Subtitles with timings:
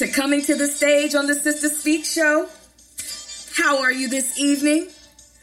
[0.00, 2.48] to coming to the stage on the Sister Speak show.
[3.54, 4.88] How are you this evening?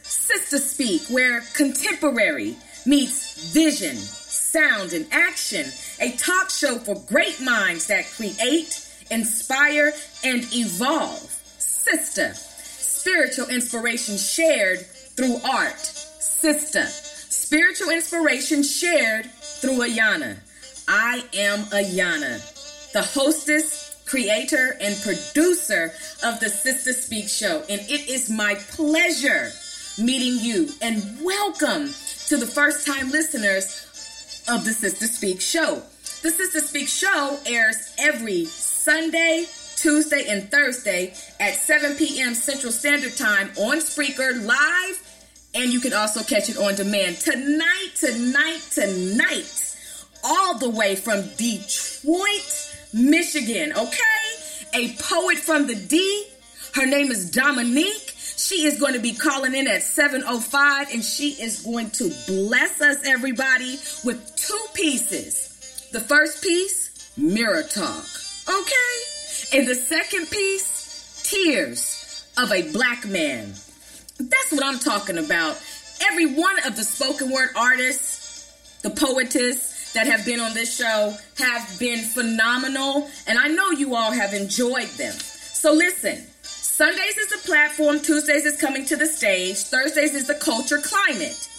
[0.02, 5.64] Sister Speak, where contemporary meets vision, sound, and action.
[6.02, 11.30] A talk show for great minds that create, inspire, and evolve.
[11.60, 15.78] Sister, spiritual inspiration shared through art.
[15.78, 20.38] Sister, spiritual inspiration shared through Ayana.
[20.88, 22.42] I am Ayana
[22.94, 25.92] the hostess, creator, and producer
[26.24, 27.64] of the Sister Speak Show.
[27.70, 29.52] And it is my pleasure
[30.00, 31.94] meeting you and welcome
[32.28, 35.84] to the first time listeners of the Sister Speak Show.
[36.24, 42.34] The Sister Speak Show airs every Sunday, Tuesday, and Thursday at 7 p.m.
[42.34, 45.22] Central Standard Time on Spreaker Live,
[45.54, 47.18] and you can also catch it on demand.
[47.18, 49.76] Tonight, tonight, tonight,
[50.24, 54.28] all the way from Detroit, Michigan, okay?
[54.74, 56.26] A poet from the D.
[56.74, 58.14] Her name is Dominique.
[58.38, 62.82] She is going to be calling in at 705 and she is going to bless
[62.82, 65.90] us, everybody, with two pieces.
[65.92, 68.06] The first piece, Mirror Talk,
[68.48, 69.58] okay?
[69.58, 73.54] And the second piece, Tears of a Black Man.
[74.20, 75.60] That's what I'm talking about.
[76.02, 81.16] Every one of the spoken word artists, the poetess, that have been on this show
[81.38, 85.14] have been phenomenal, and I know you all have enjoyed them.
[85.14, 86.26] So listen.
[86.44, 91.50] Sundays is the platform, Tuesdays is coming to the stage, Thursdays is the culture climate.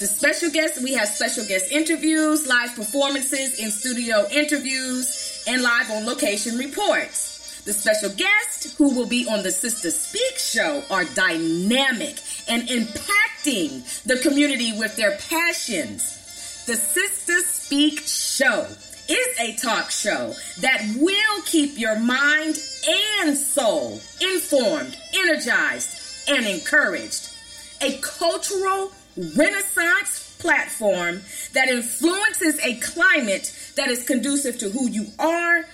[0.00, 5.90] The special guests, we have special guest interviews, live performances, in studio interviews, and live
[5.90, 7.62] on location reports.
[7.64, 12.16] The special guests who will be on the Sister Speak show are dynamic
[12.48, 16.19] and impacting the community with their passions
[16.70, 18.64] the Sister Speak Show
[19.08, 22.62] is a talk show that will keep your mind
[23.18, 27.28] and soul informed, energized, and encouraged.
[27.82, 28.92] A cultural
[29.34, 31.22] renaissance platform
[31.54, 35.64] that influences a climate that is conducive to who you are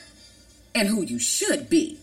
[0.74, 1.98] and who you should be.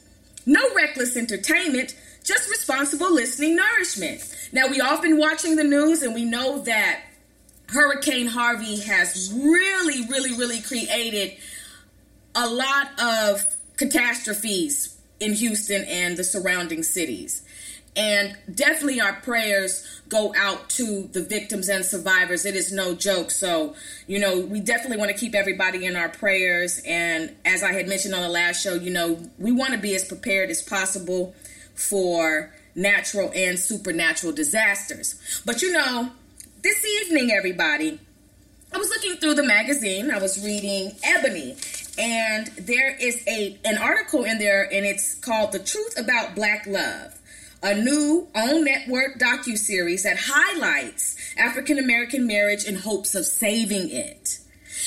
[0.45, 4.21] No reckless entertainment, just responsible listening nourishment.
[4.51, 7.01] Now, we often watching the news and we know that
[7.73, 11.33] Hurricane Harvey has really, really, really created
[12.35, 13.45] a lot of
[13.77, 17.41] catastrophes in Houston and the surrounding cities.
[17.95, 22.45] And definitely our prayers go out to the victims and survivors.
[22.45, 23.29] It is no joke.
[23.29, 23.75] So,
[24.07, 26.81] you know, we definitely want to keep everybody in our prayers.
[26.87, 29.95] And as I had mentioned on the last show, you know, we want to be
[29.95, 31.35] as prepared as possible
[31.75, 35.41] for natural and supernatural disasters.
[35.45, 36.11] But, you know,
[36.63, 37.99] this evening, everybody,
[38.73, 40.09] I was looking through the magazine.
[40.09, 41.57] I was reading Ebony,
[41.99, 46.65] and there is a an article in there, and it's called "The Truth About Black
[46.65, 47.19] Love."
[47.61, 53.89] A new OWN network docu series that highlights African American marriage in hopes of saving
[53.91, 54.39] it.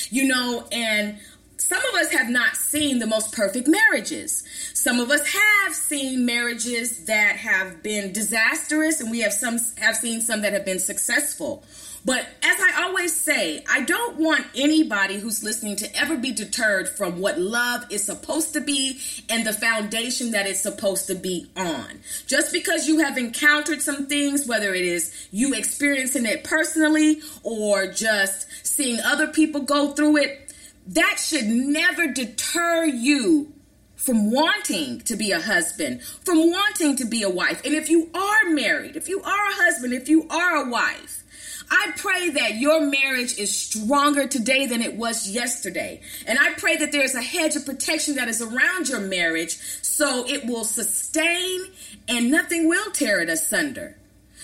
[0.09, 1.17] You know, and
[1.57, 4.43] some of us have not seen the most perfect marriages.
[4.73, 9.95] Some of us have seen marriages that have been disastrous, and we have some have
[9.95, 11.63] seen some that have been successful.
[12.05, 16.87] But as I always say, I don't want anybody who's listening to ever be deterred
[16.87, 21.47] from what love is supposed to be and the foundation that it's supposed to be
[21.57, 21.99] on.
[22.25, 27.91] Just because you have encountered some things, whether it is you experiencing it personally or
[27.91, 30.46] just seeing other people go through it,
[30.87, 33.53] that should never deter you
[33.95, 37.61] from wanting to be a husband, from wanting to be a wife.
[37.65, 41.23] And if you are married, if you are a husband, if you are a wife,
[41.69, 46.01] I pray that your marriage is stronger today than it was yesterday.
[46.25, 50.25] And I pray that there's a hedge of protection that is around your marriage so
[50.27, 51.65] it will sustain
[52.07, 53.97] and nothing will tear it asunder.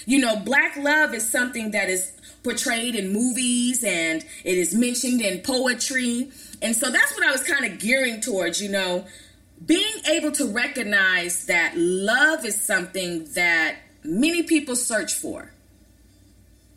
[0.06, 2.12] You know, black love is something that is
[2.44, 6.32] portrayed in movies and it is mentioned in poetry.
[6.62, 9.06] And so that's what I was kind of gearing towards, you know,
[9.66, 15.52] being able to recognize that love is something that many people search for.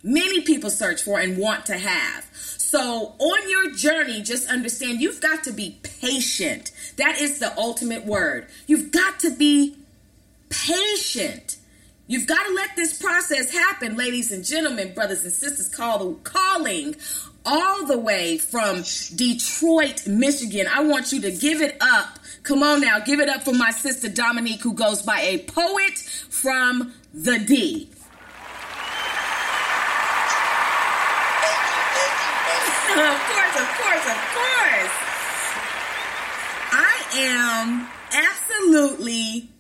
[0.02, 2.30] Many people search for and want to have.
[2.32, 6.70] So, on your journey, just understand you've got to be patient.
[6.96, 8.46] That is the ultimate word.
[8.66, 9.76] You've got to be
[10.48, 11.55] patient.
[12.08, 16.14] You've got to let this process happen, ladies and gentlemen, brothers and sisters, call, the,
[16.22, 16.94] calling
[17.44, 18.84] all the way from
[19.16, 20.68] Detroit, Michigan.
[20.72, 22.20] I want you to give it up.
[22.44, 25.98] Come on now, give it up for my sister Dominique, who goes by a poet
[26.30, 27.88] from the D.
[32.96, 34.94] of course, of course, of course.
[36.72, 39.50] I am absolutely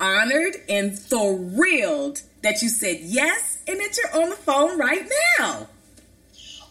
[0.00, 5.08] honored and thrilled that you said yes and that you're on the phone right
[5.38, 5.66] now.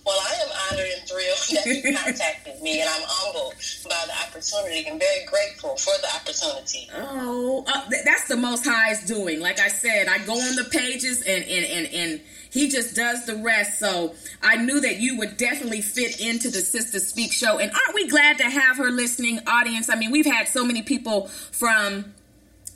[0.08, 3.56] Well, I am honored and thrilled that you contacted me, and I'm humbled
[3.90, 6.90] by the opportunity and very grateful for the opportunity.
[6.96, 9.42] Oh, uh, th- that's the Most High's doing.
[9.42, 12.22] Like I said, I go on the pages and and and and
[12.52, 13.80] he just does the rest.
[13.80, 17.94] So I knew that you would definitely fit into the Sister Speak show, and aren't
[17.94, 19.90] we glad to have her listening audience?
[19.90, 22.14] I mean, we've had so many people from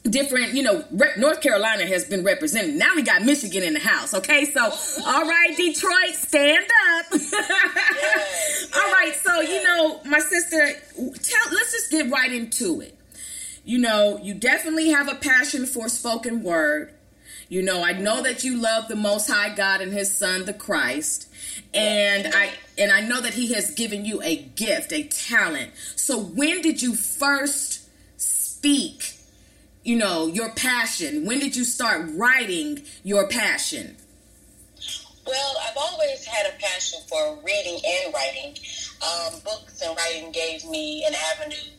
[0.04, 0.84] different, you know,
[1.18, 2.76] North Carolina has been represented.
[2.76, 4.14] Now we got Michigan in the house.
[4.14, 4.62] Okay, so
[5.06, 6.66] all right, Detroit, stand
[6.96, 7.06] up.
[7.14, 11.54] all right, so you know, my sister, tell.
[11.54, 12.98] Let's just get right into it.
[13.64, 16.94] You know, you definitely have a passion for spoken word.
[17.48, 20.54] You know, I know that you love the Most High God and His Son, the
[20.54, 21.28] Christ,
[21.74, 25.72] and I and I know that He has given you a gift, a talent.
[25.96, 27.88] So, when did you first
[28.18, 29.21] speak?
[29.84, 31.26] You know, your passion?
[31.26, 33.98] When did you start writing your passion?
[35.26, 38.58] Well, I've always had a passion for reading and writing.
[39.02, 41.72] Um, books and writing gave me an avenue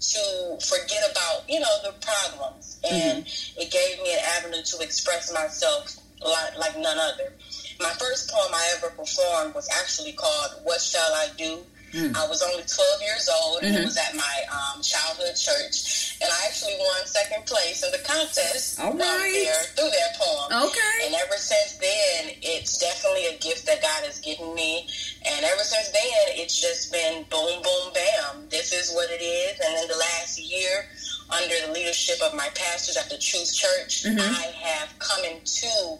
[0.00, 2.78] to forget about, you know, the problems.
[2.88, 3.60] And mm-hmm.
[3.60, 7.32] it gave me an avenue to express myself like, like none other.
[7.80, 11.58] My first poem I ever performed was actually called What Shall I Do?
[11.94, 12.16] Mm.
[12.16, 13.82] I was only 12 years old, and mm-hmm.
[13.82, 16.18] it was at my um, childhood church.
[16.18, 19.30] And I actually won second place in the contest All right.
[19.32, 20.66] there through that poem.
[20.66, 20.94] Okay.
[21.06, 24.88] And ever since then, it's definitely a gift that God has given me.
[25.22, 28.48] And ever since then, it's just been boom, boom, bam.
[28.50, 29.54] This is what it is.
[29.62, 30.90] And in the last year,
[31.30, 34.18] under the leadership of my pastors at the Truth Church, mm-hmm.
[34.18, 35.98] I have come into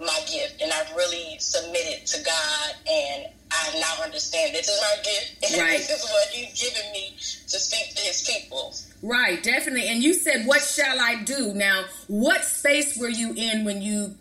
[0.00, 4.96] my gift and I've really submitted to God and I now understand this is my
[5.02, 5.78] gift right.
[5.78, 8.74] this is what he's given me to speak to his people.
[9.02, 9.88] Right, definitely.
[9.88, 11.52] And you said, What shall I do?
[11.54, 14.14] Now, what space were you in when you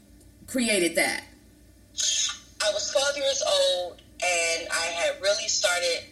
[0.47, 1.23] created that?
[2.61, 6.05] I was 12 years old and I had really started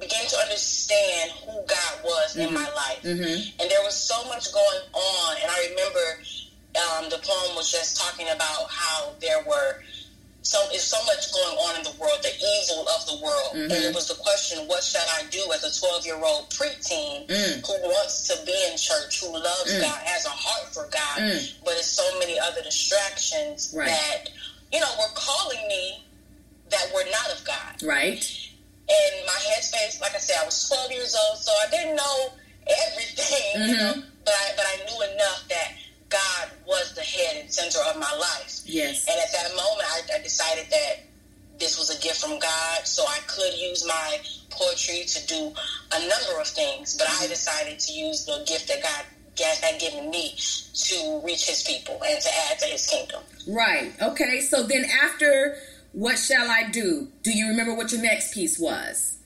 [0.00, 2.48] began to understand who God was mm-hmm.
[2.48, 3.02] in my life.
[3.02, 3.60] Mm-hmm.
[3.60, 6.22] And there was so much going on and I remember
[6.78, 9.82] um, the poem was just talking about how there were
[10.48, 13.52] so is so much going on in the world, the evil of the world.
[13.52, 13.68] Mm-hmm.
[13.68, 17.28] And it was the question, what should I do as a 12 year old preteen
[17.28, 17.60] mm.
[17.60, 19.84] who wants to be in church, who loves mm.
[19.84, 21.52] God, has a heart for God, mm.
[21.62, 23.92] but it's so many other distractions right.
[23.92, 24.32] that,
[24.72, 26.02] you know, were calling me
[26.70, 27.84] that were not of God.
[27.84, 28.24] Right.
[28.88, 32.32] And my headspace, like I said, I was 12 years old, so I didn't know
[32.88, 33.68] everything, mm-hmm.
[33.68, 33.94] you know,
[34.24, 35.76] but I, but I knew enough that
[36.08, 38.60] God was the head and center of my life.
[38.64, 39.06] Yes.
[39.08, 41.00] And at that moment, I, I decided that
[41.58, 45.52] this was a gift from God, so I could use my poetry to do
[45.92, 46.96] a number of things.
[46.96, 47.28] But I mm-hmm.
[47.30, 50.34] decided to use the gift that God had given me
[50.74, 53.22] to reach His people and to add to His kingdom.
[53.48, 53.92] Right.
[54.00, 54.40] Okay.
[54.40, 55.56] So then, after
[55.92, 57.08] what shall I do?
[57.22, 59.17] Do you remember what your next piece was?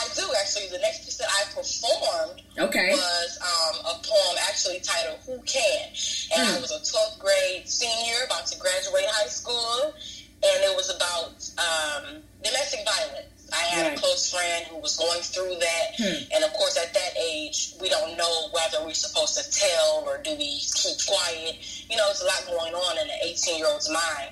[0.00, 0.68] I do actually.
[0.72, 2.90] The next piece that I performed okay.
[2.92, 5.92] was um, a poem actually titled "Who Can,"
[6.36, 6.56] and mm.
[6.56, 11.36] I was a 12th grade senior about to graduate high school, and it was about
[11.60, 13.28] um, domestic violence.
[13.52, 13.98] I had right.
[13.98, 16.22] a close friend who was going through that, hmm.
[16.32, 20.18] and of course, at that age, we don't know whether we're supposed to tell or
[20.22, 21.58] do we keep quiet.
[21.90, 24.30] You know, there's a lot going on in an 18 year old's mind.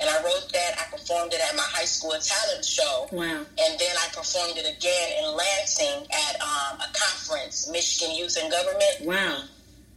[0.00, 0.78] And I wrote that.
[0.78, 3.08] I performed it at my high school talent show.
[3.12, 3.44] Wow.
[3.58, 8.50] And then I performed it again in Lansing at um, a conference, Michigan Youth and
[8.50, 8.96] Government.
[9.02, 9.44] Wow.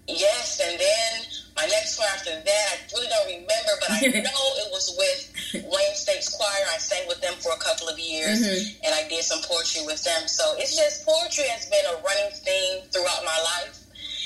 [0.07, 4.43] Yes, and then my next one after that, I really don't remember, but I know
[4.63, 6.65] it was with Wayne State's Choir.
[6.73, 8.85] I sang with them for a couple of years, mm-hmm.
[8.85, 10.27] and I did some poetry with them.
[10.27, 13.78] So it's just poetry has been a running theme throughout my life,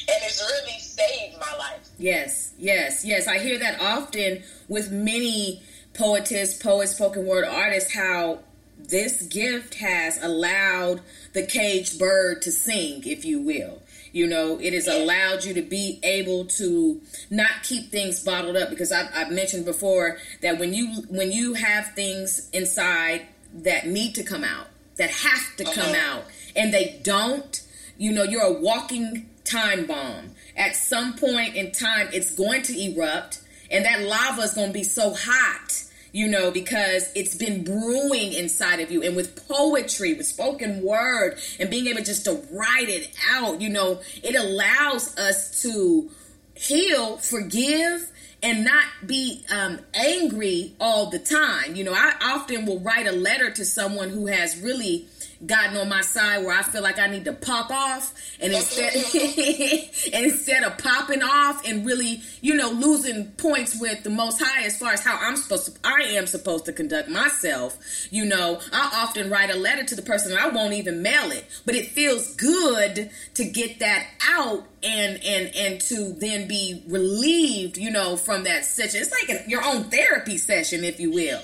[0.08, 1.88] and it's really saved my life.
[1.98, 5.62] Yes, Yes, yes, I hear that often with many
[5.94, 7.94] poetess, poets, spoken word artists.
[7.94, 8.40] How
[8.78, 11.02] this gift has allowed
[11.34, 13.82] the caged bird to sing, if you will.
[14.12, 18.70] You know, it has allowed you to be able to not keep things bottled up
[18.70, 24.16] because I've, I've mentioned before that when you when you have things inside that need
[24.16, 24.68] to come out,
[24.98, 26.18] that have to come Uh-huh.
[26.18, 26.24] out,
[26.56, 27.62] and they don't,
[27.98, 30.32] you know, you're a walking time bomb.
[30.56, 34.74] At some point in time, it's going to erupt, and that lava is going to
[34.74, 39.02] be so hot, you know, because it's been brewing inside of you.
[39.02, 43.70] And with poetry, with spoken word, and being able just to write it out, you
[43.70, 46.10] know, it allows us to
[46.56, 48.10] heal, forgive,
[48.44, 51.76] and not be um, angry all the time.
[51.76, 55.08] You know, I often will write a letter to someone who has really
[55.46, 58.94] gotten on my side where I feel like I need to pop off, and instead,
[60.14, 64.78] instead of popping off and really, you know, losing points with the Most High as
[64.78, 67.78] far as how I'm supposed to, I am supposed to conduct myself.
[68.12, 71.32] You know, I often write a letter to the person, and I won't even mail
[71.32, 76.84] it, but it feels good to get that out and and and to then be
[76.88, 79.02] relieved, you know, from that session.
[79.02, 81.42] It's like your own therapy session, if you will.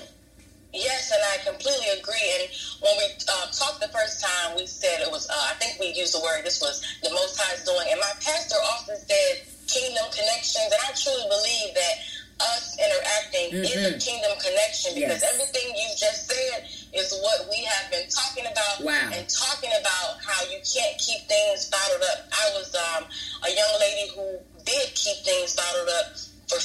[0.72, 2.28] Yes, and I completely agree.
[2.38, 2.46] And
[2.80, 5.90] when we uh, talked the first time, we said it was, uh, I think we
[5.98, 7.86] used the word, this was the Most High's doing.
[7.90, 10.70] And my pastor often said kingdom connections.
[10.70, 11.94] And I truly believe that
[12.40, 15.28] us interacting is a kingdom connection because Yes.
[15.34, 19.10] everything you just said is what we have been talking about Wow.
[19.12, 22.30] and talking about how you can't keep things bottled up.
[22.32, 23.04] I was um,
[23.44, 26.16] a young lady who did keep things bottled up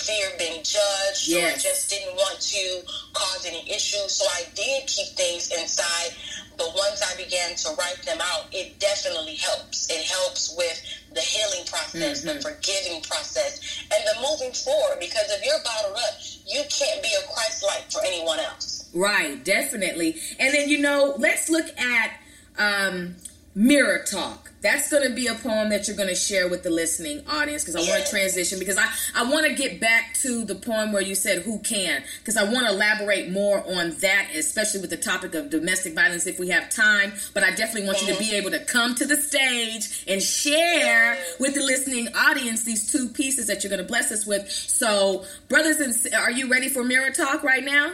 [0.05, 1.63] fear of being judged or Yes.
[1.63, 2.81] just didn't want to
[3.13, 4.11] cause any issues.
[4.13, 6.11] So I did keep things inside.
[6.57, 9.89] But once I began to write them out, it definitely helps.
[9.89, 10.81] It helps with
[11.13, 13.59] the healing process, the forgiving process,
[13.91, 14.99] and the moving forward.
[14.99, 16.15] Because if you're bottled up,
[16.47, 18.85] you can't be a Christ like for anyone else.
[18.93, 20.15] Right, definitely.
[20.39, 22.11] And then you know, let's look at
[22.57, 23.15] um,
[23.55, 24.51] mirror talk.
[24.61, 27.63] That's going to be a poem that you're going to share with the listening audience
[27.63, 30.91] because I want to transition because I I want to get back to the poem
[30.91, 34.89] where you said who can because I want to elaborate more on that, especially with
[34.89, 37.13] the topic of domestic violence if we have time.
[37.33, 41.17] But I definitely want you to be able to come to the stage and share
[41.39, 44.51] with the listening audience these two pieces that you're going to bless us with.
[44.51, 47.93] So, brothers and are you ready for mirror talk right now?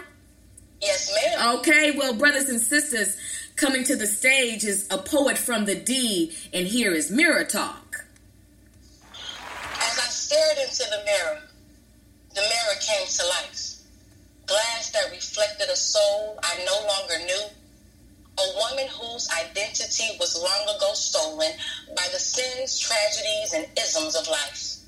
[0.81, 1.57] Yes, ma'am.
[1.57, 3.15] Okay, well, brothers and sisters,
[3.61, 8.05] coming to the stage is a poet from the D, and here is Mirror Talk.
[9.13, 11.41] As I stared into the mirror,
[12.33, 13.75] the mirror came to life.
[14.47, 17.45] Glass that reflected a soul I no longer knew.
[18.39, 21.51] A woman whose identity was long ago stolen
[21.95, 24.80] by the sins, tragedies, and isms of life.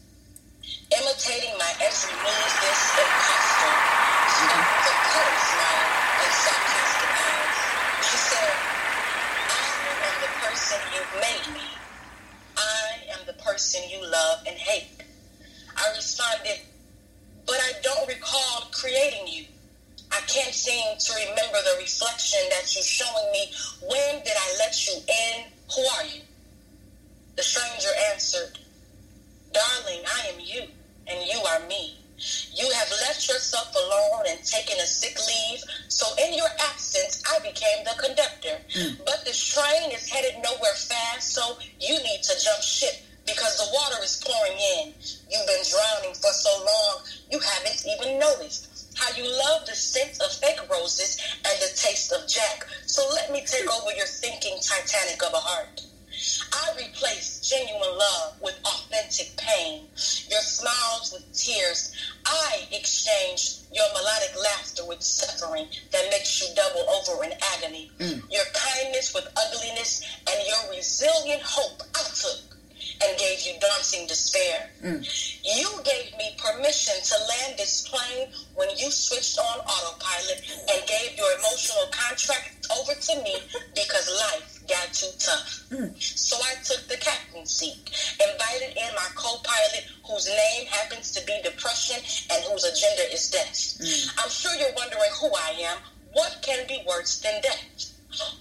[87.44, 87.90] Captain seat,
[88.22, 91.98] invited in my co-pilot whose name happens to be depression
[92.32, 93.78] and whose agenda is death.
[93.82, 94.24] Mm.
[94.24, 95.78] I'm sure you're wondering who I am.
[96.14, 97.92] What can be worse than death?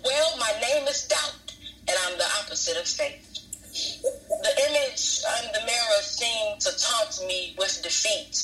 [0.04, 1.54] Well, my name is doubt,
[1.88, 3.28] and I'm the opposite of faith.
[3.72, 8.36] The image on the mirror seemed to taunt me with defeat.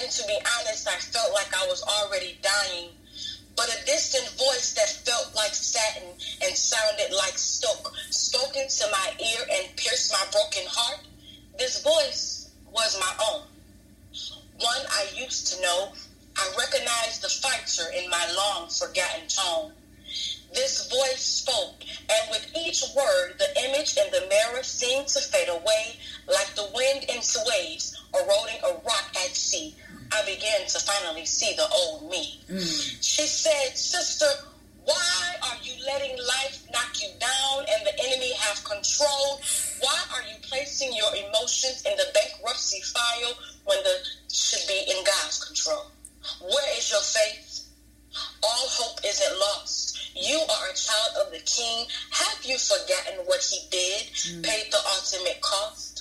[0.00, 2.90] And to be honest, I felt like I was already dying.
[3.56, 6.08] But a distant voice that felt like satin
[6.42, 11.00] and sounded like silk spoke into my ear and pierced my broken heart.
[11.58, 13.42] This voice was my own.
[14.58, 15.92] one I used to know.
[16.36, 19.72] I recognized the fighter in my long forgotten tone.
[20.52, 25.48] This voice spoke, and with each word, the image in the mirror seemed to fade
[25.48, 25.96] away
[26.28, 29.74] like the wind into waves eroding a rock at sea.
[30.12, 32.40] I began to finally see the old me.
[32.48, 32.98] Mm.
[33.00, 34.26] She said, Sister,
[34.84, 39.40] why are you letting life knock you down and the enemy have control?
[39.80, 43.34] Why are you placing your emotions in the bankruptcy file
[43.64, 43.96] when the
[44.32, 45.86] should be in God's control?
[46.40, 47.66] Where is your faith?
[48.42, 49.98] All hope isn't lost.
[50.14, 51.86] You are a child of the King.
[52.10, 54.42] Have you forgotten what he did, mm.
[54.44, 55.93] paid the ultimate cost?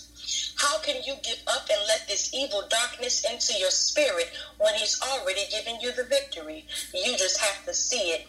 [0.56, 5.00] How can you give up and let this evil darkness into your spirit when he's
[5.02, 6.66] already given you the victory?
[6.94, 8.28] You just have to see it.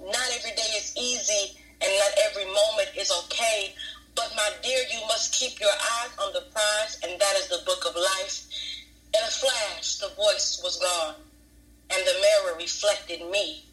[0.00, 3.74] Not every day is easy and not every moment is okay.
[4.14, 7.62] But my dear, you must keep your eyes on the prize, and that is the
[7.64, 8.46] book of life.
[9.14, 11.14] In a flash, the voice was gone,
[11.90, 13.64] and the mirror reflected me.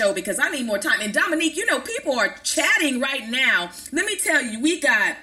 [0.00, 1.00] Show because I need more time.
[1.00, 3.70] And Dominique, you know, people are chatting right now.
[3.92, 5.16] Let me tell you, we got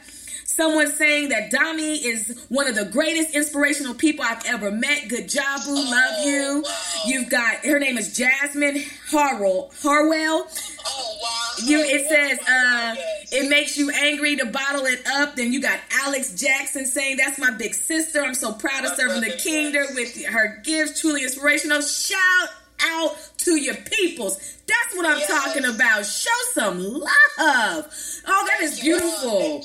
[0.57, 5.07] Someone saying that Dami is one of the greatest inspirational people I've ever met.
[5.07, 5.75] Good job, boo.
[5.75, 6.65] Love you.
[7.05, 9.71] You've got her name is Jasmine Harwell.
[9.83, 10.47] Harwell.
[10.87, 11.63] Oh wow.
[11.63, 12.95] You it says uh
[13.31, 15.35] it makes you angry to bottle it up.
[15.35, 18.23] Then you got Alex Jackson saying that's my big sister.
[18.23, 20.99] I'm so proud of serving the kingdom with her gifts.
[20.99, 21.81] Truly inspirational.
[21.81, 22.49] Shout
[22.97, 24.57] out to your peoples.
[24.67, 25.29] That's what I'm yes.
[25.29, 26.05] talking about.
[26.05, 27.07] Show some love.
[27.39, 29.63] Oh, that is beautiful.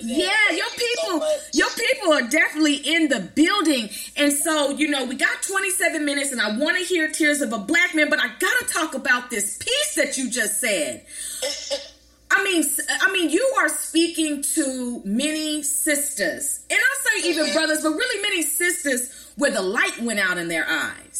[0.00, 3.90] yeah, Thank your people, so your people are definitely in the building.
[4.16, 7.52] And so, you know, we got 27 minutes and I want to hear Tears of
[7.52, 11.04] a Black Man, but I got to talk about this piece that you just said.
[12.34, 17.52] I mean, I mean, you are speaking to many sisters, and I'll say even mm-hmm.
[17.52, 21.11] brothers, but really many sisters where the light went out in their eyes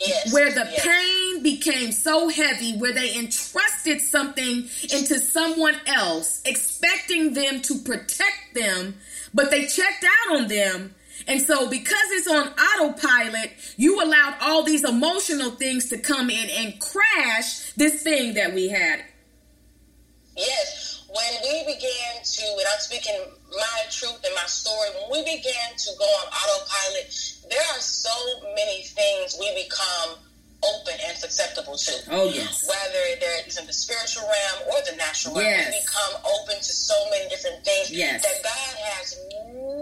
[0.00, 0.32] Yes.
[0.32, 0.86] Where the yes.
[0.86, 8.54] pain became so heavy, where they entrusted something into someone else, expecting them to protect
[8.54, 8.94] them,
[9.34, 10.94] but they checked out on them.
[11.28, 16.48] And so, because it's on autopilot, you allowed all these emotional things to come in
[16.50, 19.04] and crash this thing that we had.
[20.36, 20.89] Yes.
[21.10, 23.18] When we began to, and I'm speaking
[23.50, 27.10] my truth and my story, when we began to go on autopilot,
[27.50, 28.14] there are so
[28.54, 30.22] many things we become
[30.62, 31.92] open and susceptible to.
[32.10, 32.68] Oh yes.
[32.68, 35.72] Whether there is in the spiritual realm or the natural realm, yes.
[35.72, 38.22] we become open to so many different things yes.
[38.22, 39.18] that God has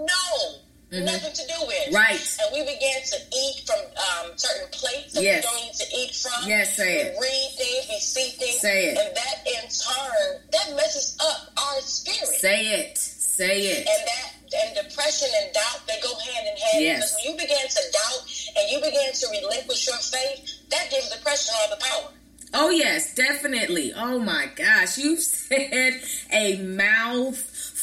[0.07, 1.05] no Mm-hmm.
[1.05, 1.93] nothing to do with.
[1.93, 2.17] Right.
[2.41, 5.45] And we began to eat from um, certain plates that yes.
[5.45, 6.49] we don't need to eat from.
[6.49, 7.17] Yes, say it.
[7.21, 8.61] We read things, we see things.
[8.61, 8.97] Say it.
[8.97, 12.41] And that in turn, that messes up our spirit.
[12.41, 12.97] Say it.
[12.97, 13.87] Say it.
[13.87, 16.81] And that and depression and doubt they go hand in hand.
[16.81, 16.97] Yes.
[16.97, 18.23] Because when you begin to doubt
[18.57, 22.13] and you begin to relinquish your faith, that gives depression all the power.
[22.55, 23.93] Oh yes, definitely.
[23.95, 26.01] Oh my gosh, you said
[26.33, 26.57] a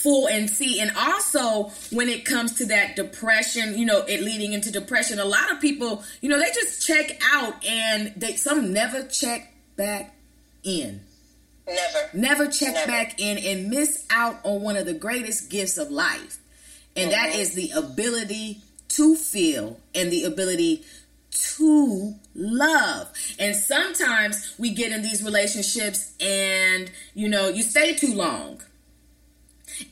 [0.05, 4.53] mouthful and see, and also when it comes to that depression, you know, it leading
[4.53, 8.73] into depression, a lot of people, you know, they just check out and they some
[8.73, 10.15] never check back
[10.63, 11.01] in.
[11.67, 12.09] Never.
[12.13, 12.87] Never check Never.
[12.87, 16.37] back in and miss out on one of the greatest gifts of life.
[16.95, 17.31] And mm-hmm.
[17.31, 20.83] that is the ability to feel and the ability
[21.31, 23.11] to love.
[23.39, 28.61] And sometimes we get in these relationships and you know, you stay too long.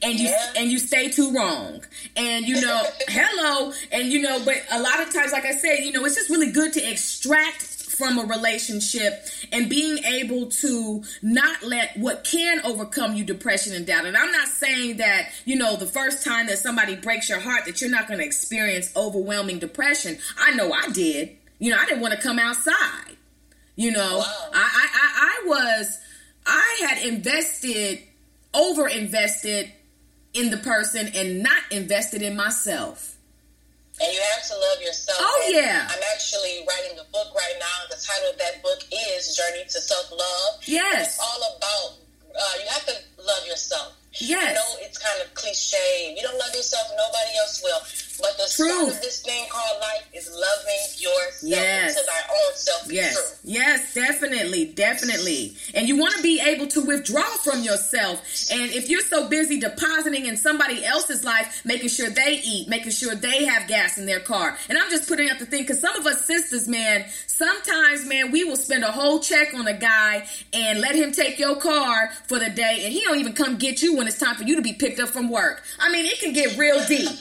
[0.02, 0.54] And you yeah.
[0.58, 1.84] and you stay too wrong.
[2.16, 5.80] And you know, hello, and you know, but a lot of times like I said,
[5.80, 11.04] you know, it's just really good to extract from a relationship and being able to
[11.22, 14.06] not let what can overcome you depression and doubt.
[14.06, 17.66] And I'm not saying that, you know, the first time that somebody breaks your heart
[17.66, 20.18] that you're not going to experience overwhelming depression.
[20.38, 21.38] I know I did.
[21.60, 23.16] You know, I didn't want to come outside.
[23.76, 24.50] You know, wow.
[24.54, 26.00] I, I, I, I was,
[26.46, 28.00] I had invested,
[28.54, 29.72] over invested
[30.34, 33.18] in the person and not invested in myself.
[34.02, 35.20] And you have to love yourself.
[35.22, 35.88] Oh, And yeah.
[35.90, 37.96] I'm actually writing a book right now.
[37.96, 40.62] The title of that book is Journey to Self Love.
[40.66, 41.20] Yes.
[54.54, 55.56] Definitely, definitely.
[55.74, 58.22] And you want to be able to withdraw from yourself.
[58.52, 62.92] And if you're so busy depositing in somebody else's life, making sure they eat, making
[62.92, 64.58] sure they have gas in their car.
[64.70, 68.32] And I'm just putting out the thing because some of us sisters, man, sometimes, man,
[68.32, 72.12] we will spend a whole check on a guy and let him take your car
[72.28, 74.56] for the day, and he don't even come get you when it's time for you
[74.56, 75.64] to be picked up from work.
[75.80, 77.10] I mean, it can get real deep.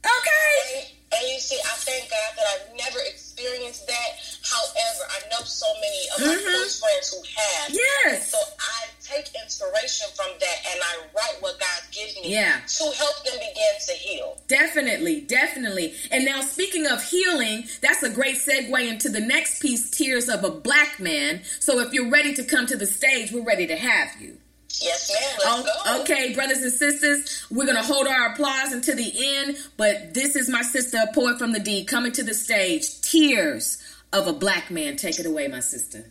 [0.00, 0.80] Okay.
[0.80, 4.10] And, and you see, I thank God that I've never experienced that.
[4.42, 6.54] However, I know so many of my Mhm.
[6.54, 7.70] close friends who have.
[7.70, 8.30] Yes.
[8.30, 12.60] So I take inspiration from that and I write what God gives me Yeah.
[12.78, 14.38] to help them begin to heal.
[14.48, 15.94] Definitely, definitely.
[16.10, 20.44] And now, speaking of healing, that's a great segue into the next piece Tears of
[20.44, 21.42] a Black Man.
[21.60, 24.39] So, if you're ready to come to the stage, we're ready to have you.
[24.80, 25.38] Yes, ma'am.
[25.38, 26.02] Let's Oh, go.
[26.02, 29.56] okay, brothers and sisters, we're going to hold our applause until the end.
[29.76, 33.00] But this is my sister, a poet from the D, coming to the stage.
[33.02, 33.78] Tears
[34.12, 34.96] of a Black Man.
[34.96, 36.04] Take it away, my sister.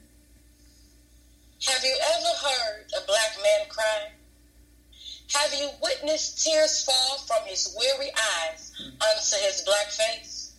[1.67, 4.11] Have you ever heard a black man cry?
[5.35, 8.09] Have you witnessed tears fall from his weary
[8.41, 10.53] eyes onto his black face?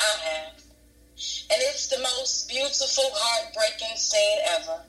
[0.00, 0.54] I have.
[1.50, 4.80] And it's the most beautiful, heartbreaking scene ever.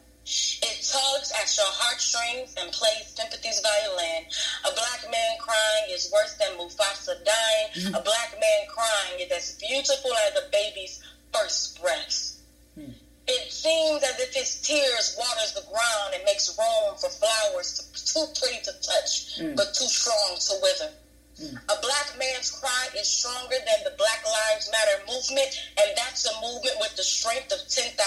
[0.73, 4.25] It tugs at your heartstrings and plays sympathy's violin.
[4.65, 7.67] A black man crying is worse than Mufasa dying.
[7.77, 7.93] Mm-hmm.
[7.93, 10.97] A black man crying is as beautiful as a baby's
[11.31, 12.41] first breath.
[12.73, 12.97] Hmm.
[13.27, 17.83] It seems as if his tears waters the ground and makes room for flowers to,
[17.93, 19.53] too pretty to touch, hmm.
[19.53, 20.91] but too strong to wither.
[21.41, 25.49] A black man's cry is stronger than the Black Lives Matter movement,
[25.81, 27.97] and that's a movement with the strength of 10,000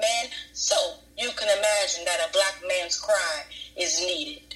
[0.00, 0.30] men.
[0.52, 0.76] So
[1.18, 3.42] you can imagine that a black man's cry
[3.76, 4.54] is needed.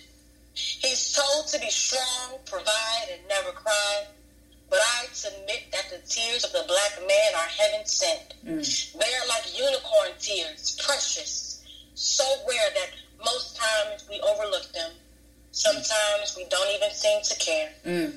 [0.55, 4.07] He's told to be strong, provide, and never cry.
[4.69, 8.35] But I submit that the tears of the black man are heaven sent.
[8.47, 8.93] Mm.
[8.93, 11.65] They are like unicorn tears, precious,
[11.95, 12.91] so rare that
[13.25, 14.93] most times we overlook them.
[15.53, 17.71] Sometimes we don't even seem to care.
[17.85, 18.15] Mm.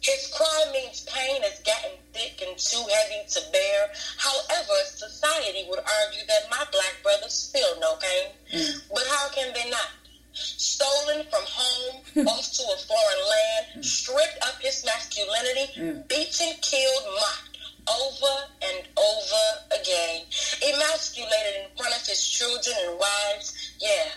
[0.00, 3.90] His cry means pain has gotten thick and too heavy to bear.
[4.18, 8.34] However, society would argue that my black brothers feel no pain.
[8.52, 8.82] Mm.
[8.90, 9.90] But how can they not?
[10.34, 13.84] Stolen from home, off to a foreign land, mm.
[13.84, 17.52] stripped of his masculinity, beaten, killed, mocked,
[17.86, 19.44] over and over
[19.80, 20.22] again.
[20.66, 23.74] Emasculated in front of his children and wives.
[23.80, 24.08] Yeah,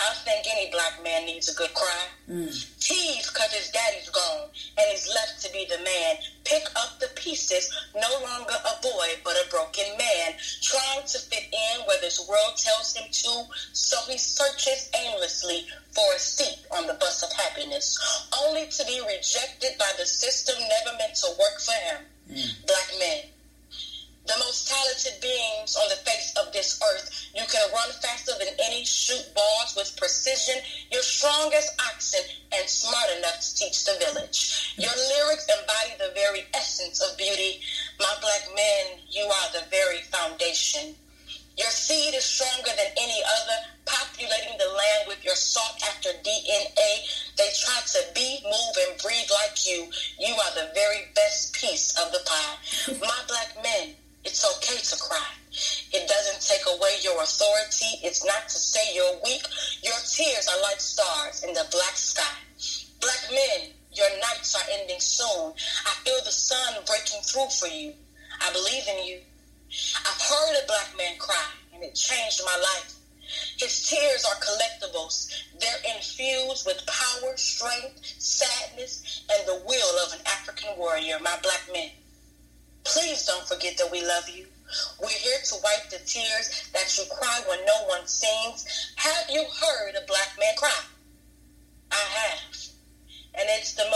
[0.00, 2.04] I think any black man needs a good cry.
[2.28, 2.50] Mm.
[2.80, 6.16] Tease, because his daddy's gone and he's left to be the man.
[6.44, 11.46] Pick up the pieces, no longer a boy but a broken man, trying to fit
[11.52, 13.44] in where this world tells him to.
[13.72, 17.96] So he searches aimlessly for a seat on the bus of happiness,
[18.44, 22.04] only to be rejected by the system never meant to work for him.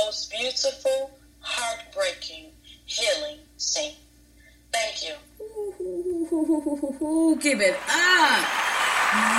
[0.08, 2.46] Most beautiful, heartbreaking,
[2.86, 3.92] healing scene.
[4.72, 5.12] Thank you.
[7.42, 8.44] Give it up.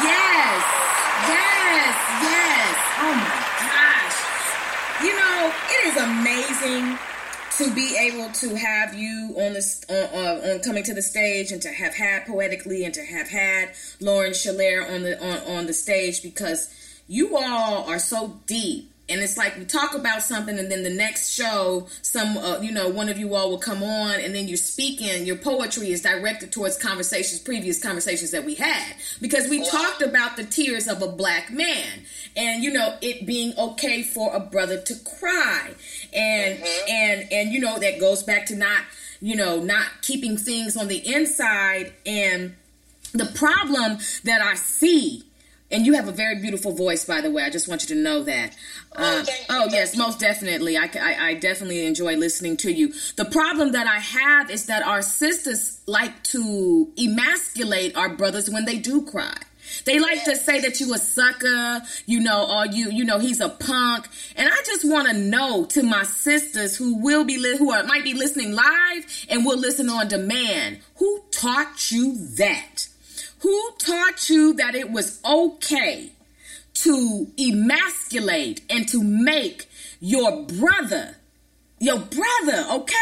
[0.06, 0.64] Yes.
[1.26, 1.96] Yes.
[2.22, 2.76] Yes.
[3.00, 4.18] Oh my gosh.
[5.02, 7.00] You know, it is amazing
[7.58, 11.52] to be able to have you on this on, on, on coming to the stage
[11.52, 15.66] and to have had poetically and to have had Lauren Schiller on the on, on
[15.66, 16.72] the stage because
[17.08, 20.90] you all are so deep and it's like we talk about something and then the
[20.90, 24.48] next show some uh, you know one of you all will come on and then
[24.48, 28.96] you're speaking your poetry is directed towards conversations previous conversations that we had.
[29.22, 33.54] Because we talked about the tears of a black man and you know it being
[33.58, 35.72] okay for a brother to cry.
[36.14, 36.90] And mm-hmm.
[36.90, 38.84] and and you know that goes back to not
[39.22, 41.94] you know not keeping things on the inside.
[42.06, 42.56] And
[43.12, 45.24] the problem that i see
[45.72, 47.44] and you have a very beautiful voice, by the way.
[47.44, 48.56] I just want you to know that.
[48.96, 50.78] Oh, um, oh yes, most definitely.
[50.78, 52.94] I, I, I, definitely enjoy listening to you.
[53.18, 58.66] The problem that I have is that our sisters like to emasculate our brothers when
[58.66, 59.36] they do cry.
[59.86, 63.40] They like to say that you a sucker, you know, or you, you know, he's
[63.40, 64.08] a punk.
[64.36, 67.84] And I just want to know to my sisters who will be, li- who are,
[67.84, 72.88] might be listening live and will listen on demand, who taught you that?
[73.40, 76.12] Who taught you that it was okay
[76.74, 81.18] to emasculate and to make your brother,
[81.80, 82.96] your brother, okay?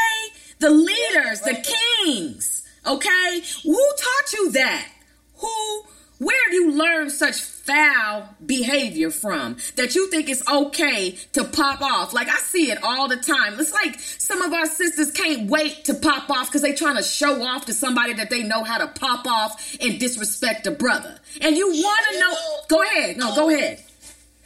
[0.60, 1.64] The leaders, the
[2.06, 3.42] kings, okay?
[3.64, 4.88] Who taught you that?
[5.36, 5.84] Who
[6.20, 11.82] where have you learned such foul behavior from that you think it's okay to pop
[11.82, 12.14] off?
[12.14, 13.60] Like I see it all the time.
[13.60, 17.04] It's like some of our sisters can't wait to pop off because they trying to
[17.04, 21.20] show off to somebody that they know how to pop off and disrespect a brother.
[21.42, 22.36] And you want to know?
[22.68, 23.18] Go ahead.
[23.18, 23.84] No, go ahead.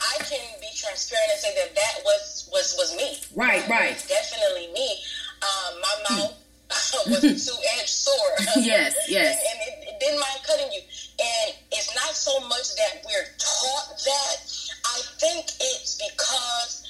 [0.01, 3.17] I can be transparent and say that that was was was me.
[3.36, 4.05] Right, right.
[4.10, 4.97] Definitely me.
[5.41, 6.40] Um, my mouth
[7.07, 8.39] was a two-edged sword.
[8.57, 9.38] yes, yes.
[9.38, 10.81] And, and it, it didn't mind cutting you.
[11.19, 14.38] And it's not so much that we're taught that.
[14.86, 16.81] I think it's because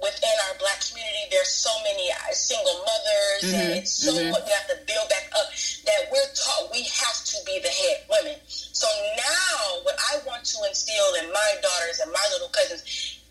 [0.00, 3.60] within our black community, there's so many uh, single mothers, mm-hmm.
[3.60, 4.32] and it's so mm-hmm.
[4.32, 5.48] we have to build back up
[5.86, 8.36] that we're taught we have to be the head women.
[8.48, 12.82] So now, what I want to instill in my daughters and my little cousins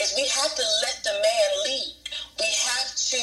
[0.02, 1.94] is we have to let the man lead.
[2.40, 3.22] We have to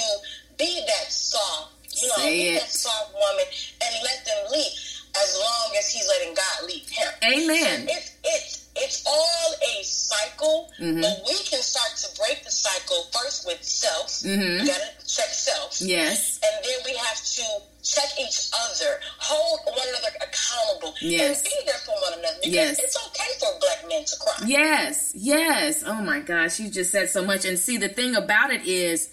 [0.58, 2.61] be that soft, you know, Say it.
[2.61, 3.46] that soft woman,
[3.83, 4.72] and let them lead
[5.16, 7.09] as long as he's letting God lead him.
[7.24, 7.88] Amen.
[7.88, 11.00] It's it's it's all a cycle, mm-hmm.
[11.00, 14.09] but we can start to break the cycle first with self.
[14.22, 14.62] Mm-hmm.
[14.62, 15.81] We gotta check self.
[15.81, 16.40] Yes.
[16.42, 17.42] And then we have to
[17.83, 21.42] check each other, hold one another accountable, yes.
[21.42, 22.37] and be there for one another.
[22.42, 22.79] Because yes.
[22.79, 24.46] it's okay for black men to cry.
[24.46, 25.83] Yes, yes.
[25.87, 27.44] Oh my gosh, you just said so much.
[27.44, 29.11] And see, the thing about it is,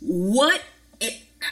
[0.00, 0.60] what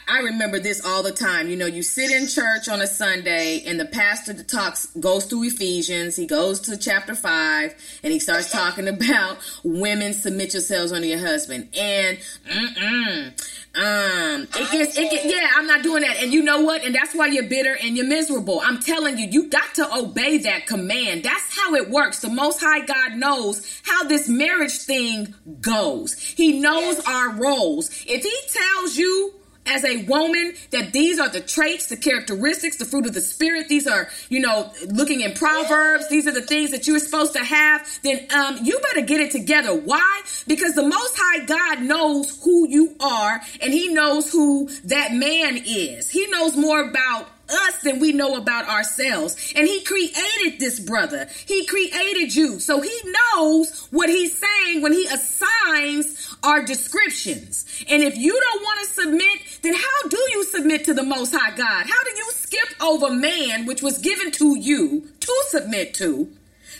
[0.09, 1.49] I remember this all the time.
[1.49, 5.43] You know, you sit in church on a Sunday and the pastor talks goes through
[5.43, 6.15] Ephesians.
[6.15, 11.19] He goes to chapter 5 and he starts talking about women submit yourselves unto your
[11.19, 11.69] husband.
[11.77, 13.27] And mm-mm,
[13.75, 16.17] um it gets it gets, yeah, I'm not doing that.
[16.17, 16.83] And you know what?
[16.83, 18.61] And that's why you're bitter and you're miserable.
[18.63, 21.23] I'm telling you, you got to obey that command.
[21.23, 22.19] That's how it works.
[22.21, 26.19] The most high God knows how this marriage thing goes.
[26.19, 27.89] He knows our roles.
[28.07, 29.35] If he tells you
[29.69, 33.67] as a woman that these are the traits, the characteristics, the fruit of the spirit.
[33.69, 36.09] These are, you know, looking in Proverbs.
[36.09, 37.87] These are the things that you're supposed to have.
[38.03, 39.73] Then um, you better get it together.
[39.73, 40.21] Why?
[40.47, 45.61] Because the Most High God knows who you are, and He knows who that man
[45.65, 46.09] is.
[46.09, 49.53] He knows more about us than we know about ourselves.
[49.55, 51.27] And he created this brother.
[51.45, 52.59] He created you.
[52.59, 53.01] So he
[53.33, 57.65] knows what he's saying when he assigns our descriptions.
[57.89, 61.35] And if you don't want to submit, then how do you submit to the Most
[61.35, 61.85] High God?
[61.85, 66.29] How do you skip over man, which was given to you to submit to?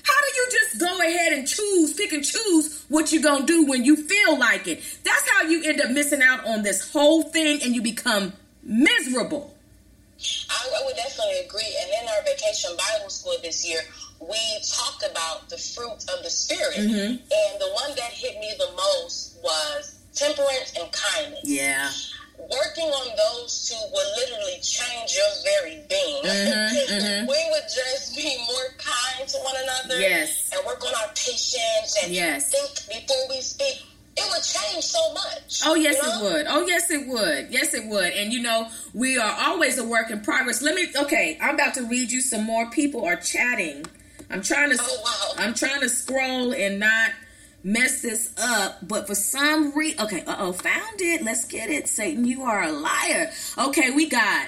[0.04, 3.46] How do you just go ahead and choose, pick and choose what you're going to
[3.46, 4.82] do when you feel like it?
[5.04, 9.56] That's how you end up missing out on this whole thing and you become miserable.
[10.50, 11.78] I would definitely agree.
[11.82, 13.80] And in our vacation Bible school this year,
[14.22, 16.78] we talked about the fruit of the Spirit.
[16.78, 17.12] Mm-hmm.
[17.24, 21.42] And the one that hit me the most was temperance and kindness.
[21.44, 21.90] Yeah.
[22.40, 26.24] Working on those two would literally change your very being.
[26.24, 27.28] Mm-hmm, mm-hmm.
[27.28, 30.00] we would just be more kind to one another.
[30.00, 30.50] Yes.
[30.56, 32.52] And work on our patience and yes.
[32.52, 33.84] think before we speak
[34.18, 35.62] it would change so much.
[35.66, 36.28] Oh yes, you know?
[36.28, 36.46] it would.
[36.50, 37.52] Oh yes, it would.
[37.52, 38.12] Yes, it would.
[38.12, 40.62] And you know, we are always a work in progress.
[40.62, 40.88] Let me.
[40.96, 42.70] Okay, I'm about to read you some more.
[42.70, 43.86] People are chatting.
[44.30, 44.78] I'm trying to.
[44.80, 45.44] Oh wow.
[45.44, 47.12] I'm trying to scroll and not
[47.64, 51.24] mess this up, but for some reason, okay, uh oh, found it.
[51.24, 51.88] Let's get it.
[51.88, 53.32] Satan, you are a liar.
[53.58, 54.48] Okay, we got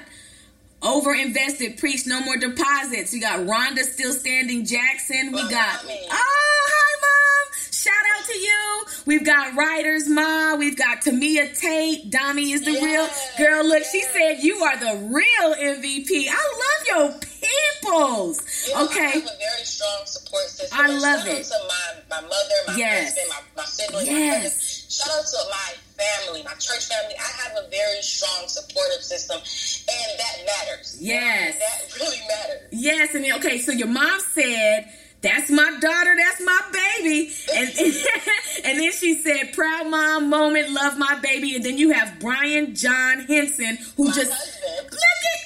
[0.82, 3.13] over invested, preach no more deposits.
[3.13, 5.32] We got Rhonda still standing Jackson.
[5.32, 7.58] We got, oh, hi, mom.
[7.72, 8.86] Shout out to you.
[9.06, 10.56] We've got Writers Ma.
[10.56, 12.10] We've got Tamia Tate.
[12.12, 13.65] Dami is the real girl.
[13.65, 16.28] Look, she said you are the real MVP.
[16.30, 18.67] I love your peoples.
[18.67, 19.00] You know, okay.
[19.00, 20.80] I have a very strong support system.
[20.80, 21.44] I love it.
[21.44, 23.15] To my, my mother, my yes.
[23.15, 24.44] husband, my, my siblings, yes.
[24.44, 24.50] my
[24.91, 27.15] shout out to my family, my church family.
[27.17, 30.97] I have a very strong supportive system, and that matters.
[30.99, 31.58] Yes.
[31.58, 32.67] That really matters.
[32.71, 37.69] Yes, and then, okay, so your mom said, "That's my daughter, that's my baby," and
[38.65, 42.75] and then she said, "Proud mom moment, love my baby," and then you have Brian
[42.75, 44.61] John Henson, who My just husband.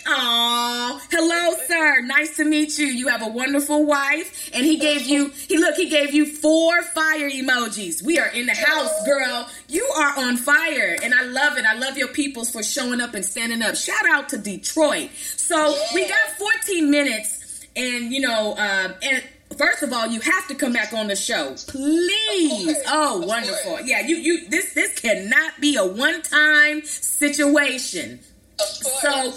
[0.08, 2.88] Oh, hello, sir, nice to meet you.
[2.88, 6.82] You have a wonderful wife, and he gave you, he look, he gave you four
[6.82, 8.02] fire emojis.
[8.04, 9.48] We are in the house, girl.
[9.68, 11.66] You are on fire, and I love it.
[11.66, 13.76] I love your peoples for showing up and standing up.
[13.76, 15.10] Shout out to Detroit.
[15.16, 19.24] So we got 14 minutes, and you know, um, and
[19.58, 22.78] first of all, you have to come back on the show, please.
[22.88, 23.82] Oh, wonderful.
[23.82, 28.20] Yeah, you you this this cannot be a one time situation.
[28.60, 29.32] So I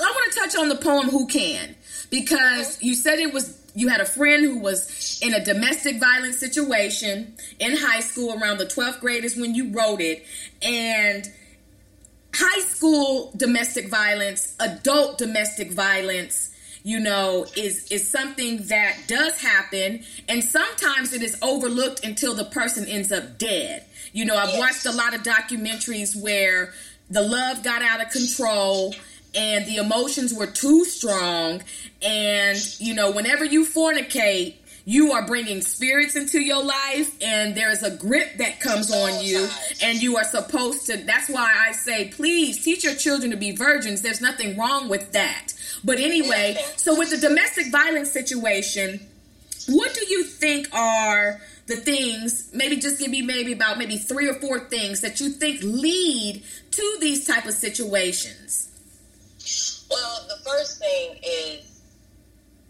[0.00, 1.74] want to touch on the poem "Who Can"
[2.10, 6.38] because you said it was you had a friend who was in a domestic violence
[6.38, 10.24] situation in high school around the 12th grade is when you wrote it.
[10.62, 11.30] And
[12.34, 16.48] high school domestic violence adult domestic violence
[16.82, 20.02] you know is is something that does happen.
[20.28, 23.84] And sometimes it is overlooked until the person ends up dead.
[24.12, 24.58] You know i've Yes.
[24.58, 26.72] watched a lot of documentaries where
[27.12, 28.94] the love got out of control
[29.34, 31.62] and the emotions were too strong.
[32.02, 37.84] And you know whenever you fornicate you are bringing spirits into your life and there's
[37.84, 39.48] a grip that comes oh, on you
[39.80, 43.54] and you are supposed to that's why i say please teach your children to be
[43.54, 44.02] virgins.
[44.02, 45.52] There's nothing wrong with that.
[45.84, 49.06] But anyway so with the domestic violence situation
[49.68, 54.28] what do you think are the things maybe just give me maybe about maybe three
[54.28, 58.68] or four things that you think lead to these type of situations
[59.90, 61.80] Well, the first thing is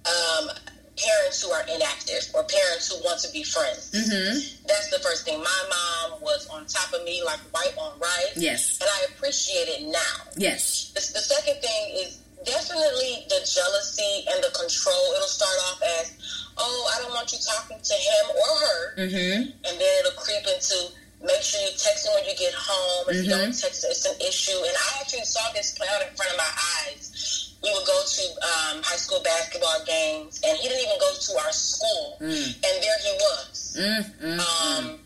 [0.05, 0.49] um,
[0.97, 3.91] parents who are inactive or parents who want to be friends.
[3.93, 5.39] mm-hmm That's the first thing.
[5.39, 8.37] My mom was on top of me like white on rice.
[8.37, 8.79] Yes.
[8.81, 10.15] And I appreciate it now.
[10.37, 15.03] yes The, the second thing is definitely the jealousy and the control.
[15.17, 16.13] It'll start off as,
[16.59, 18.79] oh, I don't want you talking to him or her.
[18.97, 20.77] mm-hmm And then it'll creep into
[21.23, 23.07] make sure you text him when you get home.
[23.09, 23.63] If you don't Mm-hmm.
[23.63, 24.59] text, it's an issue.
[24.59, 26.53] And I actually saw this play out in front of my
[26.87, 27.55] eyes.
[27.63, 31.33] We would go to um, high school basketball games, and he didn't even go to
[31.47, 32.19] our school.
[32.21, 33.77] And there he was.
[33.79, 34.99] mm-hmm Um,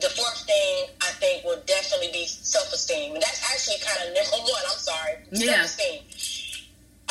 [0.00, 3.14] the fourth thing I think would definitely be self esteem.
[3.14, 4.62] And that's actually kind of number one.
[4.66, 5.14] I'm sorry.
[5.30, 5.62] Yeah.
[5.62, 6.00] Self esteem.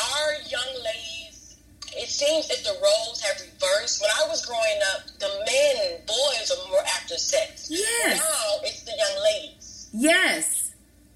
[0.00, 1.56] Our young ladies,
[1.96, 4.00] it seems that the roles have reversed.
[4.00, 7.68] When I was growing up, the men boys are more after sex.
[7.70, 8.18] Yes.
[8.18, 9.88] Now it's the young ladies.
[9.92, 10.72] yes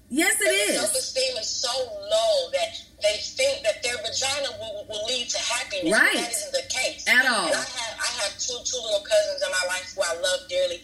[0.09, 4.85] yes it Self is esteem is so low that they think that their vagina will,
[4.87, 5.91] will lead to happiness.
[5.91, 6.13] Right.
[6.13, 7.07] That isn't the case.
[7.07, 7.47] At all.
[7.47, 10.41] And I have I have two two little cousins in my life who I love
[10.47, 10.77] dearly,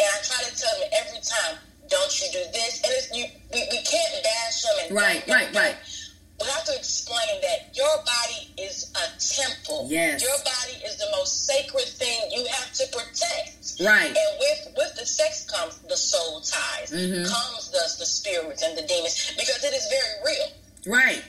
[0.00, 3.24] and I try to tell them every time, "Don't you do this?" And it's, you,
[3.52, 5.76] we we can't bash them and Right, right, right.
[6.40, 9.86] We have to explain that your body is a temple.
[9.88, 10.22] Yes.
[10.22, 13.74] Your body is the most sacred thing you have to protect.
[13.80, 14.08] Right.
[14.10, 17.24] And with with the sex comes the soul ties, Mm-hmm.
[17.24, 20.48] comes the the spirits and the demons because it is very real.
[20.98, 21.22] right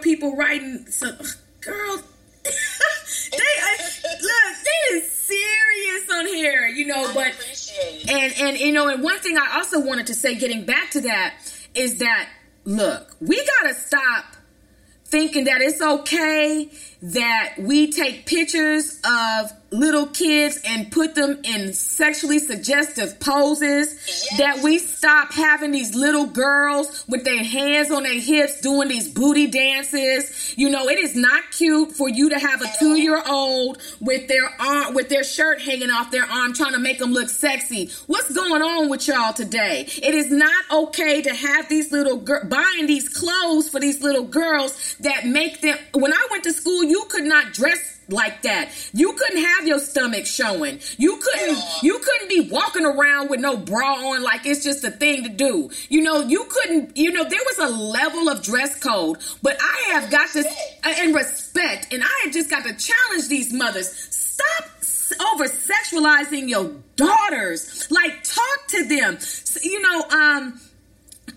[0.00, 0.86] people writing.
[0.88, 1.16] Some
[1.60, 1.96] girl,
[2.44, 2.50] they
[4.22, 4.54] look.
[4.64, 7.12] They is serious on here, you know.
[7.14, 7.32] But
[8.08, 11.00] and and you know, and one thing I also wanted to say, getting back to
[11.02, 11.34] that,
[11.74, 12.28] is that
[12.64, 14.24] look, we gotta stop
[15.04, 16.70] thinking that it's okay
[17.02, 23.94] that we take pictures of little kids and put them in sexually suggestive poses
[24.32, 24.38] Yes.
[24.38, 29.08] that we stop having these little girls with their hands on their hips doing these
[29.08, 30.54] booty dances.
[30.58, 34.26] You know it is not cute for you to have a two year old with
[34.26, 37.90] their arm with their shirt hanging off their arm trying to make them look sexy.
[38.08, 39.86] What's going on with y'all today?
[40.02, 44.24] It is not okay to have these little girl buying these clothes for these little
[44.24, 48.70] girls that make them when i went to school you could not dress like that.
[48.92, 50.80] You couldn't have your stomach showing.
[50.98, 54.90] You couldn't you couldn't be walking around with no bra on like it's just a
[54.90, 55.70] thing to do.
[55.88, 59.92] You know, you couldn't, you know, there was a level of dress code, but I
[59.92, 60.44] have got to
[60.84, 63.88] and respect and I have just got to challenge these mothers.
[63.88, 64.64] Stop
[65.32, 67.90] over sexualizing your daughters.
[67.90, 69.18] Like talk to them.
[69.62, 70.60] You know, um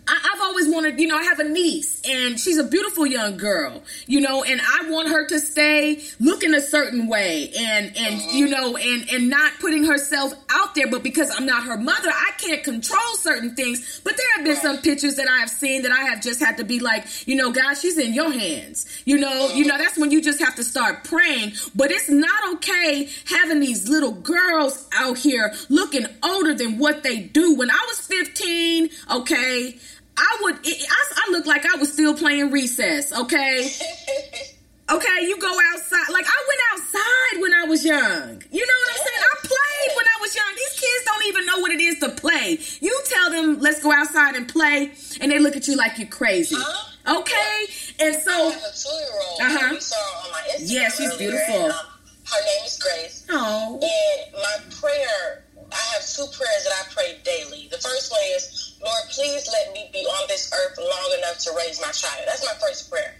[0.07, 3.37] I, I've always wanted, you know, I have a niece and she's a beautiful young
[3.37, 8.15] girl, you know, and I want her to stay looking a certain way and, and,
[8.15, 8.29] uh-huh.
[8.33, 10.87] you know, and, and not putting herself out there.
[10.87, 14.01] But because I'm not her mother, I can't control certain things.
[14.03, 16.57] But there have been some pictures that I have seen that I have just had
[16.57, 18.85] to be like, you know, God, she's in your hands.
[19.05, 21.53] You know, you know, that's when you just have to start praying.
[21.75, 27.21] But it's not okay having these little girls out here looking older than what they
[27.21, 27.55] do.
[27.55, 29.77] When I was 15, okay,
[30.17, 33.69] I would, I, I looked like I was still playing recess, okay?
[34.89, 36.11] Okay, you go outside.
[36.11, 38.43] Like I went outside when I was young.
[38.51, 39.23] You know what I'm saying?
[39.23, 40.45] I played when I was young.
[40.55, 42.59] These kids don't even know what it is to play.
[42.81, 44.91] You tell them, let's go outside and play,
[45.21, 46.57] and they look at you like you're crazy.
[46.59, 47.19] Huh?
[47.19, 47.65] Okay?
[48.01, 48.31] And so.
[48.31, 49.41] I have a two year old.
[49.41, 49.79] Uh huh.
[49.79, 50.73] saw on my Instagram.
[50.73, 51.55] Yeah, she's beautiful.
[51.55, 51.79] And, um,
[52.25, 53.25] her name is Grace.
[53.29, 53.79] Oh.
[53.81, 55.43] And my prayer,
[55.73, 57.67] I have two prayers that I pray daily.
[57.71, 61.51] The first one is, Lord, please let me be on this earth long enough to
[61.57, 62.23] raise my child.
[62.27, 63.15] That's my first prayer.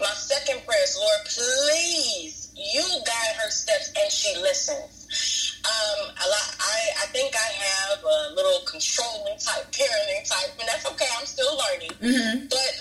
[0.00, 5.60] My second prayer is, Lord, please, you guide her steps and she listens.
[5.62, 10.66] Um, a lot, I, I think I have a little controlling type, parenting type, and
[10.66, 11.06] that's okay.
[11.18, 11.94] I'm still learning.
[12.02, 12.46] Mm-hmm.
[12.50, 12.74] But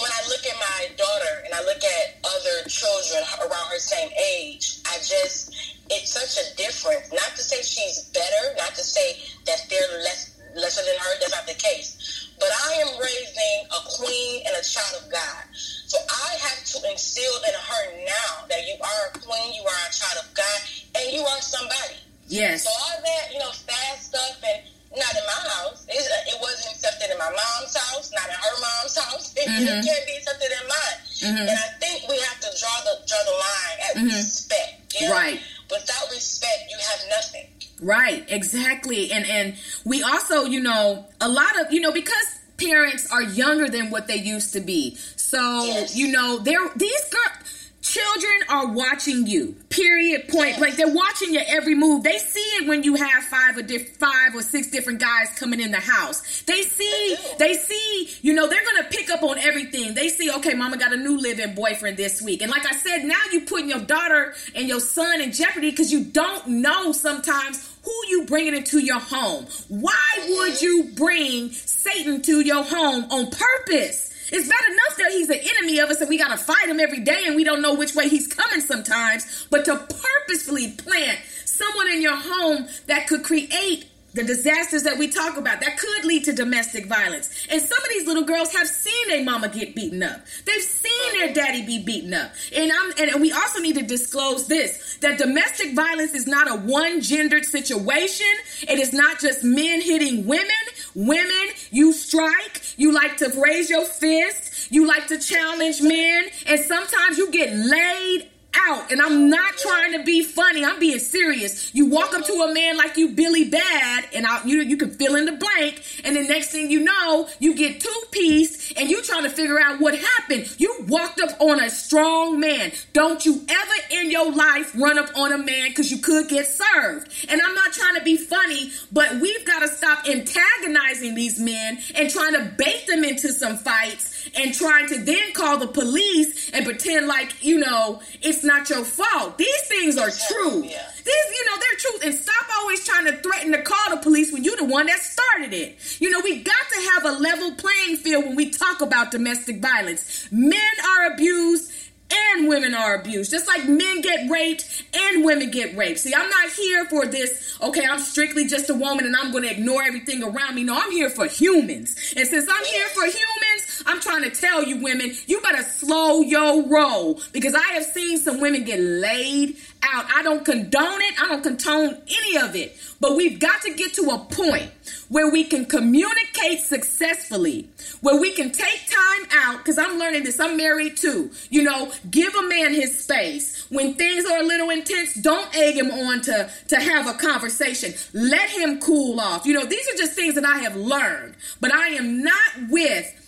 [0.00, 4.10] when I look at my daughter and I look at other children around her same
[4.16, 5.52] age, I just,
[5.94, 7.12] it's such a difference.
[7.12, 11.12] Not to say she's better, not to say that they're less lesser than her.
[11.20, 12.30] That's not the case.
[12.38, 15.44] But I am raising a queen and a child of God.
[15.54, 19.82] So I have to instill in her now that you are a queen, you are
[19.86, 20.58] a child of God,
[20.98, 22.02] and you are somebody.
[22.26, 22.64] Yes.
[22.64, 24.62] So all that, you know, fast stuff and
[24.96, 25.86] not in my house.
[25.88, 29.34] It, it wasn't accepted in my mom's house, not in her mom's house.
[29.44, 29.66] It, mm-hmm.
[29.66, 30.98] it can't be accepted in mine.
[31.20, 31.48] Mm-hmm.
[31.50, 34.14] And I think we have to draw the draw the line at mm-hmm.
[34.14, 34.94] respect.
[34.94, 35.14] You know?
[35.14, 35.40] Right.
[35.70, 37.46] Without respect, you have nothing.
[37.80, 38.24] Right.
[38.28, 39.12] Exactly.
[39.12, 39.54] And and
[39.84, 44.06] we also, you know, a lot of you know because parents are younger than what
[44.06, 44.96] they used to be.
[45.16, 45.96] So yes.
[45.96, 47.53] you know, they're these girls
[47.84, 49.56] Children are watching you.
[49.68, 50.28] Period.
[50.28, 50.76] Point blank.
[50.76, 52.02] They're watching your every move.
[52.02, 55.60] They see it when you have five or diff- five or six different guys coming
[55.60, 56.42] in the house.
[56.46, 57.16] They see.
[57.38, 58.08] They see.
[58.22, 59.92] You know they're gonna pick up on everything.
[59.92, 60.30] They see.
[60.30, 63.42] Okay, mama got a new living boyfriend this week, and like I said, now you
[63.42, 68.24] putting your daughter and your son in jeopardy because you don't know sometimes who you
[68.24, 69.46] bringing into your home.
[69.68, 74.13] Why would you bring Satan to your home on purpose?
[74.32, 76.80] It's bad enough that he's an enemy of us and we got to fight him
[76.80, 79.46] every day and we don't know which way he's coming sometimes.
[79.50, 85.08] But to purposefully plant someone in your home that could create the disasters that we
[85.08, 87.46] talk about that could lead to domestic violence.
[87.50, 90.20] And some of these little girls have seen their mama get beaten up.
[90.46, 92.30] They've seen their daddy be beaten up.
[92.54, 96.54] And I'm and we also need to disclose this that domestic violence is not a
[96.56, 98.26] one gendered situation.
[98.62, 100.48] It is not just men hitting women.
[100.94, 106.60] Women, you strike, you like to raise your fist, you like to challenge men, and
[106.60, 108.30] sometimes you get laid
[108.66, 108.90] out.
[108.90, 110.64] And I'm not trying to be funny.
[110.64, 111.74] I'm being serious.
[111.74, 114.90] You walk up to a man like you Billy Bad, and I, you you can
[114.90, 115.82] fill in the blank.
[116.04, 119.60] And the next thing you know, you get two piece, and you trying to figure
[119.60, 120.54] out what happened.
[120.58, 122.72] You walked up on a strong man.
[122.92, 126.46] Don't you ever in your life run up on a man because you could get
[126.46, 127.10] served.
[127.28, 131.78] And I'm not trying to be funny, but we've got to stop antagonizing these men
[131.94, 136.50] and trying to bait them into some fights and trying to then call the police
[136.50, 139.38] and pretend like you know it's not your fault.
[139.38, 140.62] These things are true.
[140.64, 140.82] Yeah.
[141.04, 142.04] These, you know, they're truth.
[142.04, 145.00] And stop always trying to threaten to call the police when you're the one that
[145.00, 145.78] started it.
[146.00, 149.60] You know, we got to have a level playing field when we talk about domestic
[149.60, 150.28] violence.
[150.30, 151.70] Men are abused
[152.14, 153.30] and women are abused.
[153.30, 156.00] Just like men get raped and women get raped.
[156.00, 159.44] See, I'm not here for this, okay, I'm strictly just a woman and I'm going
[159.44, 160.64] to ignore everything around me.
[160.64, 162.14] No, I'm here for humans.
[162.16, 166.20] And since I'm here for humans, I'm trying to tell you women, you better slow
[166.22, 169.56] your roll because I have seen some women get laid
[169.94, 170.06] out.
[170.14, 171.22] I don't condone it.
[171.22, 172.76] I don't condone any of it.
[173.00, 174.70] But we've got to get to a point
[175.08, 177.70] where we can communicate successfully,
[178.00, 179.58] where we can take time out.
[179.58, 180.40] Because I'm learning this.
[180.40, 181.30] I'm married too.
[181.50, 183.66] You know, give a man his space.
[183.70, 187.94] When things are a little intense, don't egg him on to, to have a conversation.
[188.12, 189.46] Let him cool off.
[189.46, 191.34] You know, these are just things that I have learned.
[191.60, 193.23] But I am not with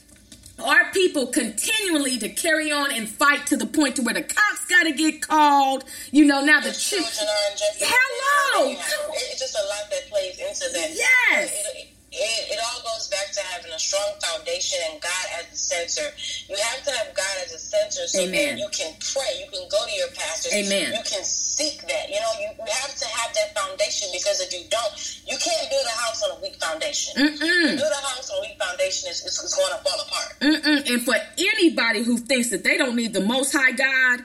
[0.65, 4.65] our people continually to carry on and fight to the point to where the cops
[4.69, 5.85] got to get called.
[6.13, 8.71] You know, now the children are Hello.
[9.15, 10.91] It's just a lot that plays into that.
[10.95, 11.53] Yes.
[11.53, 15.45] It, it, it, it all goes back to having a strong foundation and God as
[15.53, 16.09] the center.
[16.49, 18.57] You have to have God as a center so Amen.
[18.57, 19.37] that you can pray.
[19.37, 20.57] You can go to your pastors.
[20.57, 20.97] Amen.
[20.97, 22.09] You can seek that.
[22.09, 24.93] You know, you, you have to have that foundation because if you don't,
[25.29, 27.13] you can't build a house on a weak foundation.
[27.21, 27.77] Mm-mm.
[27.77, 30.33] Build a house on a weak foundation is it's, it's going to fall apart.
[30.41, 30.81] Mm-mm.
[30.89, 34.25] And for anybody who thinks that they don't need the Most High God,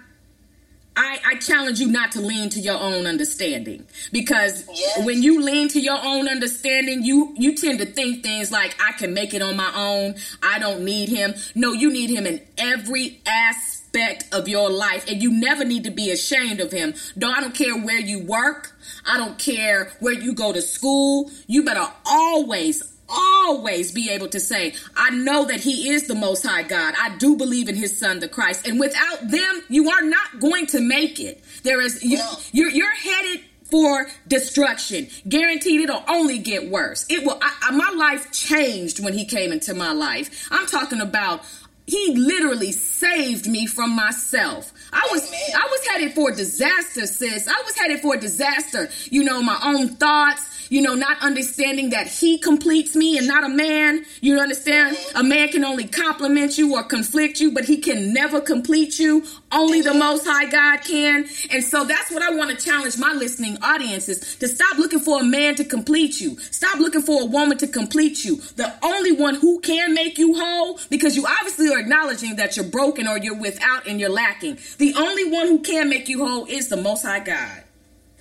[0.95, 5.05] I, I challenge you not to lean to your own understanding because Yes.
[5.05, 8.91] when you lean to your own understanding, you you tend to think things like I
[8.93, 10.15] can make it on my own.
[10.43, 11.33] I don't need him.
[11.55, 15.91] No, you need him in every aspect of your life, and you never need to
[15.91, 16.93] be ashamed of him.
[17.15, 18.75] Though I don't care where you work,
[19.05, 21.31] I don't care where you go to school.
[21.47, 26.45] You better always always be able to say, I know that He is the Most
[26.45, 26.95] High God.
[26.99, 28.68] I do believe in His Son, the Christ.
[28.68, 31.43] And without them, you are not going to make it.
[31.64, 32.20] There is you,
[32.51, 33.41] you're, you're headed
[33.72, 35.07] for destruction.
[35.28, 37.05] Guaranteed, it'll only get worse.
[37.09, 37.39] It will.
[37.41, 40.47] I, I, my life changed when He came into my life.
[40.51, 41.43] I'm talking about.
[41.88, 44.72] He literally saved me from myself.
[44.93, 45.41] I was Amen.
[45.55, 47.47] I was headed for disaster, sis.
[47.49, 48.89] I was headed for disaster.
[49.09, 53.43] You know, my own thoughts, you know, not understanding that he completes me and not
[53.43, 54.05] a man.
[54.22, 54.97] You understand?
[55.15, 59.26] A man can only compliment you or conflict you, but he can never complete you.
[59.51, 61.26] Only the most high God can.
[61.51, 65.19] And so that's what I want to challenge my listening audiences to stop looking for
[65.19, 66.39] a man to complete you.
[66.39, 68.38] Stop looking for a woman to complete you.
[68.55, 72.65] The only one who can make you whole, because you obviously are acknowledging that you're
[72.65, 74.57] broken or you're without and you're lacking.
[74.78, 77.63] The only one who can make you whole is the most high God.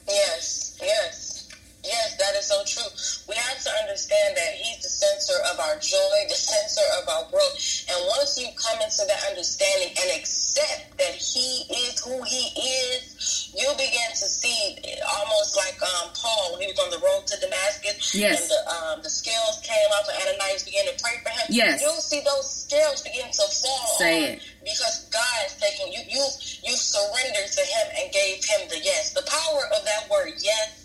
[0.08, 1.19] Yes, yes,
[1.84, 2.90] yes, that is so true.
[3.28, 7.24] We have to understand that He's the center of our joy, the center of our
[7.30, 7.56] growth.
[7.90, 12.50] And once you come into that understanding and accept that He is who He
[12.92, 14.78] is, you begin to see
[15.18, 18.40] almost like um, Paul when he was on the road to Damascus, Yes.
[18.40, 21.46] and the um, the scales came off, and Ananias began to pray for him.
[21.50, 21.80] Yes.
[21.82, 23.98] you'll see those scales begin to fall.
[23.98, 24.42] Say it.
[24.64, 26.00] because God is taking you.
[26.08, 26.22] You
[26.62, 29.12] you surrendered to Him and gave Him the yes.
[29.12, 30.79] The power of that word yes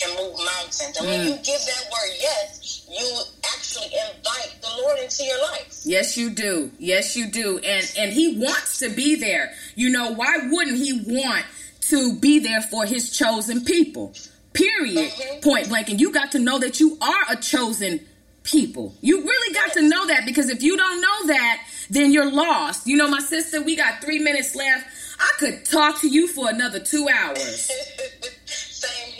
[0.00, 1.24] can move mountains, and when Mm.
[1.26, 3.20] you give that word yes, you
[3.54, 5.78] actually invite the Lord into your life.
[5.84, 6.70] Yes, you do.
[6.78, 7.58] Yes, you do.
[7.58, 9.54] And and he wants to be there.
[9.74, 11.44] You know, why wouldn't he want
[11.90, 14.14] to be there for his chosen people?
[14.52, 15.10] Period.
[15.12, 15.42] Mhm.
[15.42, 15.88] Point blank.
[15.90, 18.06] And you got to know that you are a chosen
[18.42, 18.94] people.
[19.02, 22.86] You really got to know that because if you don't know that, then you're lost.
[22.86, 24.86] You know, my sister, we got three minutes left.
[25.20, 27.70] I could talk to you for another two hours.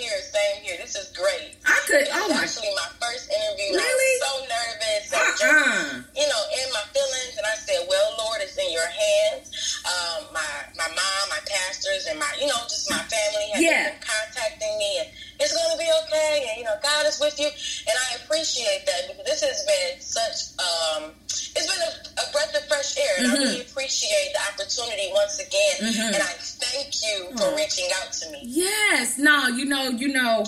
[0.09, 0.77] same here, same here.
[0.81, 1.57] This is great.
[1.67, 2.01] I could.
[2.07, 2.43] This Oh my.
[2.43, 3.77] actually my first interview.
[3.77, 4.13] Really?
[4.21, 5.13] So nervous.
[5.13, 5.37] and Uh-uh.
[5.37, 9.53] just, you know, in my feelings, and I said, "Well, Lord, it's in your hands."
[9.89, 13.85] Um, my my mom, my pastors, and my you know just my family have Yeah.
[13.91, 15.09] been contacting me, and
[15.41, 16.45] it's going to be okay.
[16.53, 20.01] And you know, God is with you, and I appreciate that because this has been
[20.01, 20.53] such.
[20.61, 21.13] Um,
[21.57, 23.43] it's been a, a breath of fresh air, and I Mm-hmm.
[23.49, 25.77] really appreciate the opportunity once again.
[26.15, 28.41] And I thank you for reaching out to me.
[28.45, 30.45] Yes, no, you know, you know.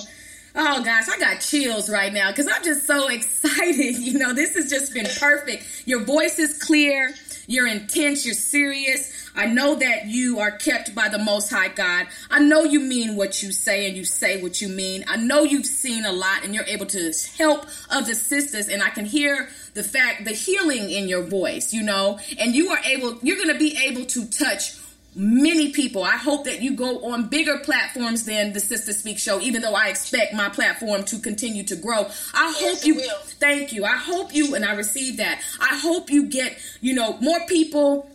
[0.55, 3.97] Oh gosh, I got chills right now because I'm just so excited.
[3.99, 5.65] You know, this has just been perfect.
[5.87, 7.15] Your voice is clear,
[7.47, 9.20] you're intense, you're serious.
[9.37, 12.07] I know that you are kept by the Most High God.
[12.31, 15.05] I know you mean what you say and you say what you mean.
[15.09, 18.91] I know you've seen a lot and you're able to help other sisters, and I
[18.91, 23.19] can hear the fact, the healing in your voice, you know, and you are able,
[23.23, 24.77] you're going to be able to touch
[25.15, 26.05] many people.
[26.05, 29.75] I hope that you go on bigger platforms than the Sister Speak show, even though
[29.75, 32.07] I expect my platform to continue to grow.
[32.35, 33.01] I Yes, hope you
[33.41, 33.85] thank you.
[33.85, 35.41] I hope you and I receive that.
[35.61, 38.10] I hope you get, you know, more people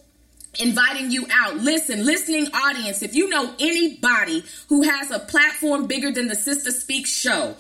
[0.60, 1.58] inviting you out.
[1.58, 6.72] Listen, listening audience, if you know anybody who has a platform bigger than the Sister
[6.72, 7.56] Speak show,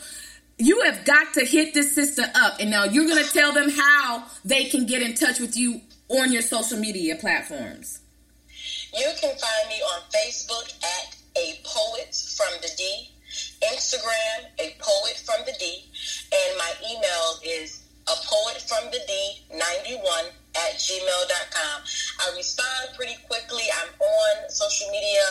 [0.57, 2.59] you have got to hit this sister up.
[2.59, 5.81] And now you're going to tell them how they can get in touch with you
[6.07, 7.99] on your social media platforms.
[8.93, 13.09] You can find me on Facebook at A Poet from the D,
[13.63, 15.83] Instagram, A Poet from the D,
[16.31, 20.01] and my email is a poet from the D 91
[20.67, 21.77] at gmail.com.
[22.21, 23.63] I respond pretty quickly.
[23.81, 25.25] I'm on social media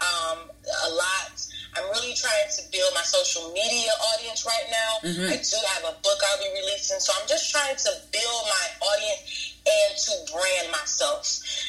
[0.00, 1.34] um, a lot.
[1.76, 4.90] I'm really trying to build my social media audience right now.
[5.28, 8.66] I do have a book I'll be releasing, so I'm just trying to build my
[8.88, 11.26] audience and to brand myself.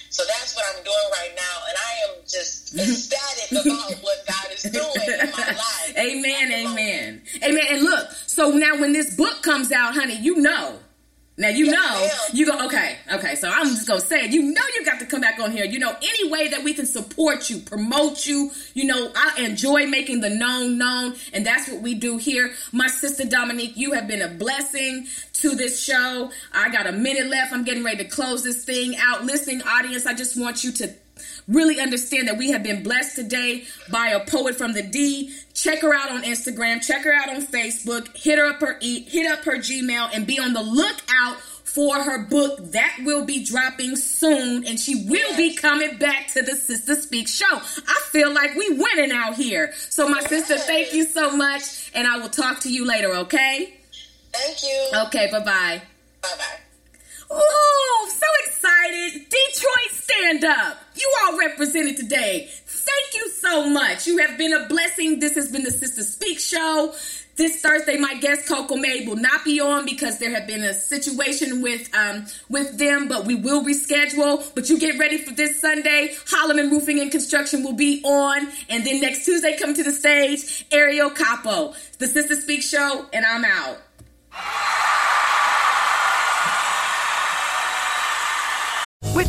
[0.10, 4.48] So that's what I'm doing right now, and I am just ecstatic about what God
[4.54, 5.94] is doing in my life.
[5.98, 6.80] Amen, At the moment.
[6.80, 7.22] amen.
[7.44, 7.64] Amen.
[7.70, 10.80] And look, so now when this book comes out, honey, you know.
[11.40, 13.36] Now you Yes, know you go okay, okay.
[13.36, 14.32] So I'm just gonna say it.
[14.32, 15.66] You know you got to come back back on here.
[15.66, 18.52] You know, any way that we can support you, promote you.
[18.74, 22.52] You know, I enjoy making the known known, and that's what we do here.
[22.72, 26.32] My sister Dominique, you have been a blessing to this show.
[26.54, 27.54] I got a minute left.
[27.54, 29.26] I'm getting ready to close this thing out.
[29.26, 30.94] Listening audience, I just want you to
[31.48, 35.34] really understand that we have been blessed today by a poet from the D.
[35.54, 39.04] Check her out on Instagram, check her out on Facebook, hit her up her e-
[39.04, 41.40] hit up her Gmail and be on the lookout
[41.70, 46.42] for her book that will be dropping soon and she will be coming back to
[46.42, 47.46] the Sister Speak show.
[47.52, 49.72] I feel like we winning out here.
[49.90, 53.76] So my sister, thank you so much and I will talk to you later, okay?
[54.34, 54.92] Thank you.
[55.08, 55.82] Okay, bye-bye.
[56.22, 56.60] Bye-bye.
[57.30, 59.30] Oh, so excited.
[59.30, 60.78] Detroit stand up.
[60.96, 62.50] You all represented today.
[62.66, 64.08] Thank you so much.
[64.08, 65.20] You have been a blessing.
[65.20, 66.94] This has been the Sister Speak Show.
[67.36, 70.74] This Thursday, my guest Coco May will not be on because there have been a
[70.74, 74.54] situation with um, with them, but we will reschedule.
[74.56, 76.10] But you get ready for this Sunday.
[76.26, 80.66] Holloman Roofing and Construction will be on, and then next Tuesday, come to the stage,
[80.70, 83.78] Ariel Capo, the Sister Speak Show, and I'm out.
[89.16, 89.29] With